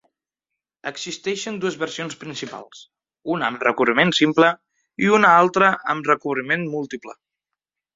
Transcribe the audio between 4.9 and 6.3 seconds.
i una altra amb